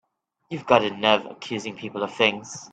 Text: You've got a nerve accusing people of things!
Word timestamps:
You've 0.49 0.65
got 0.65 0.81
a 0.83 0.89
nerve 0.89 1.27
accusing 1.27 1.75
people 1.75 2.01
of 2.01 2.11
things! 2.11 2.67